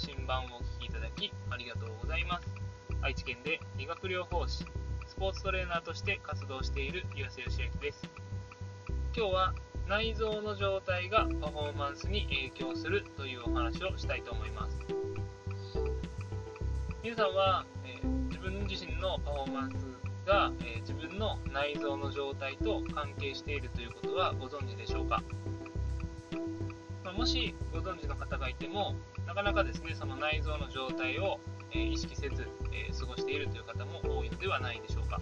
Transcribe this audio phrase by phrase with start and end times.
[0.00, 0.48] 信版をお
[0.80, 2.48] 聞きいただきありがとうございます。
[3.02, 4.64] 愛知県で理学療法士
[5.06, 8.08] スポーツトレーナーとして活動している岩瀬義明です。
[9.14, 9.54] 今日は
[9.86, 14.78] 内臓の状態がパフォーマンスに影響するというお話をしたいと思います。
[17.02, 25.22] 皆さんは、えー、自分自身のパフォーマンスが、えー、自分の内臓の状態と関係しているということはご存知でしょうか、
[27.04, 28.94] ま、もしご存知の方がいても
[29.30, 31.38] なかなかですねその内臓の状態を、
[31.70, 35.20] え、意識せず、え過ごしているという方も多いのではないでしょうか。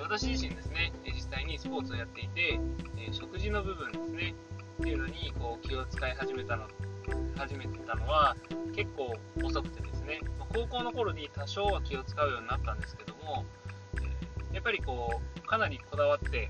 [0.00, 2.58] 私自身ですね実際にスポーツをやっていて、
[2.96, 4.34] え食事の部分ですね
[4.80, 6.66] っていうのにこう気を使い始めたの
[7.36, 8.34] 始めてたのは
[8.74, 9.14] 結構
[9.44, 10.20] 遅くてですね
[10.54, 13.44] 高校の頃に多少は気を使うようになったんですけども
[14.54, 16.48] やっぱりこうかなりこだわって、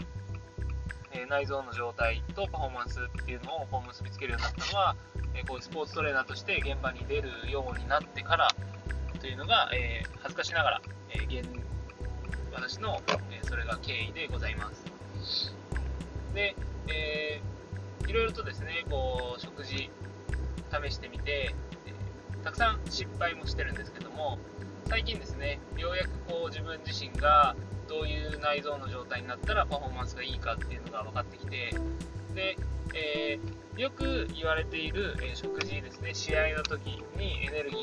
[1.13, 4.97] え内臓の状態とパフォーマンスっていうのをこう結びつけるようになったのは、
[5.35, 8.49] えこういうスポーツトレーナーとして現場に出るようになってから
[9.21, 11.49] というのが、えー、恥ずかしながら、えー、現
[12.53, 15.55] 私の、えそれが経緯でございます。
[16.35, 16.55] で、
[16.89, 19.91] えー、いろいろとですねこう食事
[20.71, 21.55] 試してみて、
[21.87, 21.95] え
[22.45, 24.39] たくさん失敗もしてるんですけども
[24.89, 27.55] 最近ですねようやくこう自分自身が
[27.87, 31.75] どういう内臓の状態になったらパフォーマンスがいいかっていうのが分かってきて
[32.35, 32.57] で、
[32.95, 36.15] えー、よく言われている、え、食事ですね。
[36.15, 37.77] 試合の時にエネルギ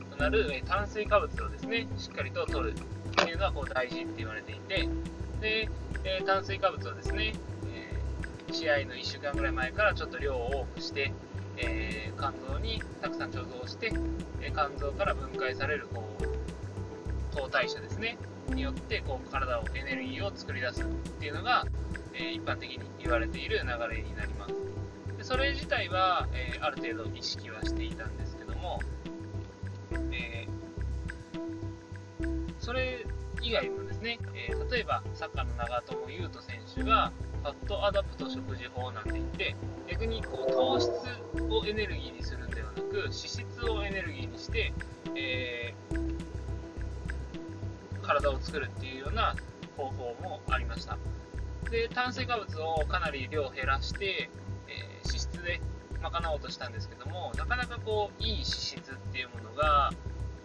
[0.00, 4.88] ーとなる、え、炭水化物をですねしっかりと取るっていうのはこう大事って言われていて
[5.40, 5.68] で、
[6.02, 7.34] え炭水化物をですね、
[7.72, 11.12] えー試合の1週間ぐらい前からちょっと量を多くして、
[11.56, 13.92] え肝臓にたくさん貯蔵して、
[14.42, 16.31] え肝臓から分解されるこう
[17.34, 18.18] 糖代謝ですね。
[18.54, 21.64] によってこう体をエネルギーを作り出すっていうのが、
[22.14, 24.54] えー、一般的に言われている流れになります。
[25.16, 28.80] でそれ自体は、えー、ある程度意識はしていたんですけども、
[30.10, 33.06] えー、それ
[33.40, 39.56] 以外もですね、え例えばサッカーの長友佑都選手が fat adapt 食事法なんて言って
[39.90, 40.88] 逆にこう糖質
[41.50, 44.72] をエネルギーにするんではなく脂質をエネルギーにして、
[48.30, 49.34] を作るっていうような
[49.76, 50.98] 方法もありました。
[51.70, 54.28] で炭水化物をかなり量減らして、
[54.68, 55.60] えー、脂質で
[56.02, 59.90] 賄おうとしたんですけどもなかなかこういい脂質っていうものが、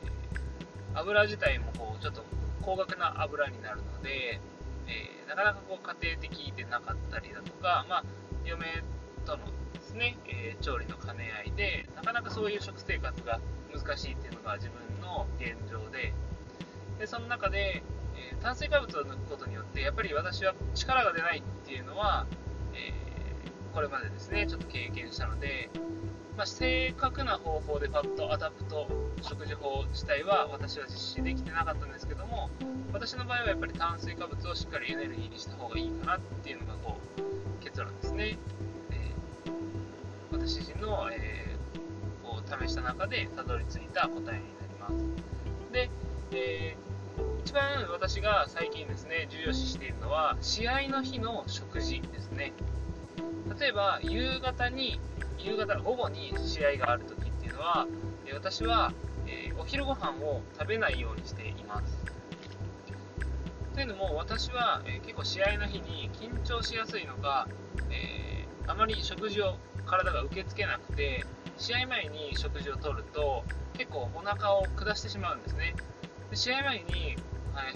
[0.05, 2.23] えー、油自体もこうちょっと
[2.61, 4.39] 高額な油になるので、
[4.87, 8.03] えー、なかなかこう家庭的でなかったりだとか、まあ、
[8.45, 8.83] 嫁
[9.25, 13.39] とのですね、えー、調理の兼ね合いでなかなかそういう食生活が
[13.73, 16.13] 難しいっていうのが自分の現状で
[16.99, 17.83] でその中で、
[18.15, 22.25] えー、炭水化物を抜くことによってやっぱり私は力が出ないっていうのは、
[22.73, 25.69] えー、これまでですねちょっと経験したので、
[26.35, 28.87] まあ、正確な方法で fat adapt
[29.21, 32.49] 食事法自体は私は実施できてなかったんですけども
[32.93, 38.37] 私の場合はやっぱり炭水化物をしっかりエネルギーにした方がいいかなっていうのがこう結論ですね、
[38.91, 39.51] えー、
[40.31, 41.55] 私自身の、え、
[42.23, 44.39] こう試した中でたどり着いた答えになり
[44.79, 45.71] ます。
[45.71, 45.89] で、
[46.31, 46.86] えー
[47.47, 52.51] 一番私が最近ですね、重要視しているのは、試合の日の食事ですね。
[53.57, 54.99] 例えば、夕方に、
[55.39, 57.87] 夕方、午後に試合がある時っていうのは、
[58.33, 58.91] 私は、
[59.27, 61.97] えー、お昼ご飯を食べないようにしています。
[63.75, 67.47] というのも、私は、えー、結構試合の日に緊張しやすいのか、
[67.89, 71.23] えー、あまり食事を体が受け付けなくて、
[71.57, 73.45] 試合前に食事をとると、
[73.77, 75.75] 結構お腹を下してしまうんですね。
[76.29, 77.15] で試合前に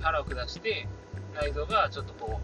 [0.02, 0.88] 腹を下して
[1.34, 2.40] 内臓がちょっとこ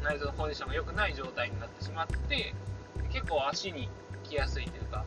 [0.00, 2.54] う内臓のコンディションが良くない状態になってしまって
[3.10, 3.88] 結構足に
[4.24, 5.04] 来やすいというか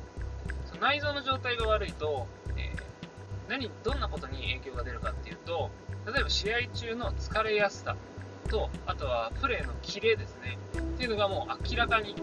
[0.66, 5.69] その内臓の状態が悪いと、えー、何どんなことに影響が出るかっていうと
[6.06, 7.95] 例えば試合中の疲れやすさ
[8.47, 10.57] とあとはプレーのキレですね。
[10.77, 12.15] っていうのがもう明らかに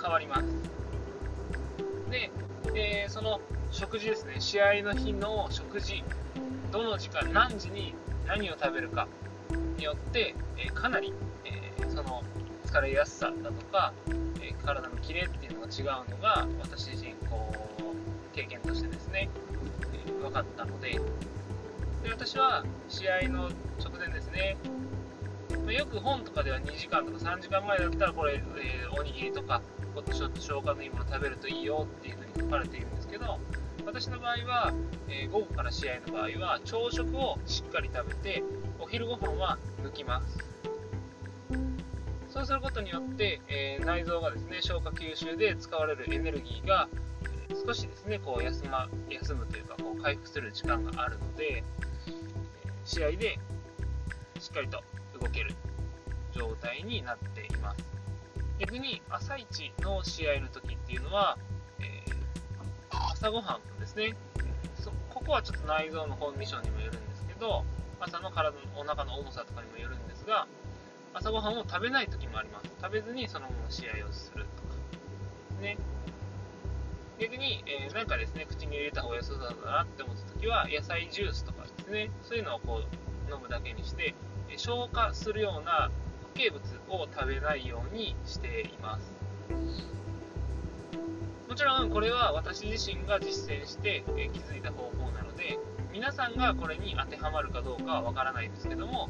[0.00, 0.77] 変わります。
[2.10, 2.30] で、
[2.74, 3.40] えー、その
[3.70, 6.02] 食事ですね試合の日の食事
[6.72, 7.94] どの時間何時に
[8.26, 9.08] 何を食べるか
[9.78, 11.14] によって、えかなり、
[11.44, 12.22] えー、その
[12.66, 13.92] 疲れやすさだとか、
[14.42, 19.30] え、体のキレっていうのが違うのが私自身こう経験としてですね、
[19.94, 21.00] え、分かったので
[22.02, 23.50] で私は試合の
[23.80, 24.56] 直前ですね
[25.72, 29.62] よく本とかでは2時間とか3時間前だったらこれ、えー、おにぎりとか
[30.12, 33.38] ちょっと消化のいいもの食べるといいよっていうふうに書かれているんですけど
[33.84, 34.72] 私の場合は、
[35.08, 38.42] えー、午後から試合の場合は朝食をしっかり食べて
[38.78, 40.38] お昼ご飯は抜きます。
[42.28, 46.88] そうすることによって、えー、内臓がですね消化吸収で使われるエネルギーが、
[47.50, 51.64] え少しですねこう休,、ま、休むというかこう回復する時間があるので
[52.84, 53.38] 試合で
[54.38, 54.82] しっかりと
[55.20, 55.54] 動ける
[56.32, 57.84] 状態になっています。
[58.58, 61.38] 逆に朝一の試合の時っていうのは、
[61.80, 64.16] えー、朝ごはんですね。
[65.10, 67.64] ここはちょっと内臓のコンディションにもよるんですけど
[68.00, 70.46] 朝の体のお腹の重さとかにもよるんですが
[71.12, 72.70] 朝ごはんを食べない時もあります。
[72.80, 74.74] 食べずにそのまま試合をするとか。
[75.60, 75.76] ね。
[77.18, 82.10] 逆に、えー、なんかですね口に入れた方が良さそうだなって思った時は野菜ジュースとかですね。
[82.22, 84.14] そういうのをこう飲むだけにして
[84.56, 85.90] 消化するような
[86.34, 86.62] 固形物
[87.02, 89.12] を食べないようにしています。
[91.48, 95.58] もちろんこれは私自身が実践して、気づいた方法なので
[95.92, 99.08] 皆さんがこれに当てはまるかどうかはわからないんですけども、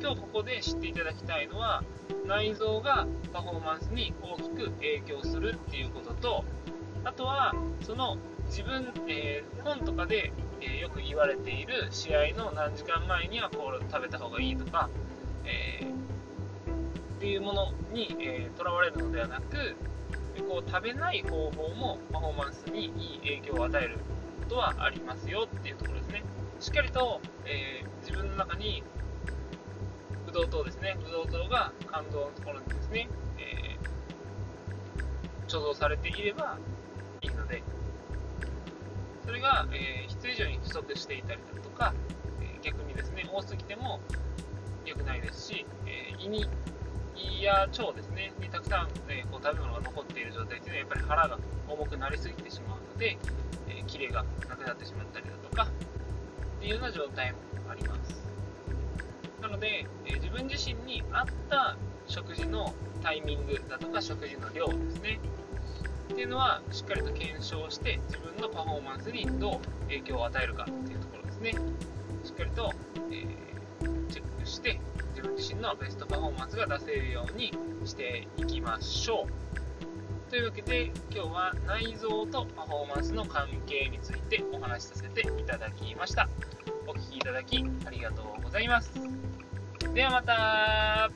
[0.00, 1.84] 今日ここで知っていただきたいのは
[2.26, 6.44] 内臓がパフォーマンスに大きく影響するっていうことと
[7.04, 10.32] あとはその自分、えー、本とかで、
[10.62, 14.88] え、よく言われている試合の何時間前にはこう食べた方がいいとか、
[15.44, 15.92] え
[17.22, 18.08] っていうものに
[18.56, 19.76] とら、えー、われるのではなく
[20.48, 23.98] こう食べない方法もパフォーマンスにいい影響を与える
[24.42, 26.24] ことはありますよっていうところですね。
[26.58, 28.82] しっかりと、えー、自分の中に
[30.26, 30.96] ブドウ糖ですね。
[31.00, 33.08] ブドウ糖が肝臓のところにですね、
[33.38, 36.58] えー、貯蔵されていれば
[37.20, 37.62] いいので
[39.24, 41.94] それが、えー、必要以上に不足していたりだとか、
[42.40, 44.00] え逆にですね多すぎても
[44.84, 46.48] 良くないですし、え胃に
[47.14, 51.38] 胃や腸ですねにたくさん、えこう食べ物が残っている状態というのはやっぱり腹が
[51.68, 53.16] 重くなりすぎてしまうので、
[53.68, 55.68] えキレがなくなってしまったりだとか
[56.56, 57.38] っていうような状態も
[57.70, 58.22] あります。
[59.40, 61.76] なので、え自分自身に合った
[62.06, 65.20] 食事のタイミングだとか食事の量ですね。
[66.12, 71.52] っていうのはしっかりと検証して自分のパフォーマンスにどう影響を与えるかっていうところですね
[72.24, 72.72] しっかりと、
[73.10, 74.80] えー、チェックして
[75.10, 77.52] 自分自身のベストパフォーマンスが出せるように
[77.84, 80.30] していきましょう。
[80.30, 86.28] というわけで今日は内臓とパフォーマンスの関係についてお話しさせていただきました。
[86.86, 88.92] お聴きいただきありがとうございます。
[89.94, 91.10] ではまた